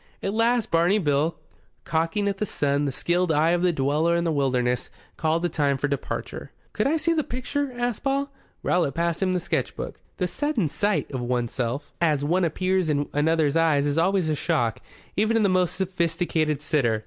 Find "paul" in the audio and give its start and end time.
8.05-8.31